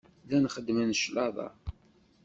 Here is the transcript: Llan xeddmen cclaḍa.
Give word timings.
Llan 0.23 0.45
xeddmen 0.53 0.91
cclaḍa. 1.01 1.47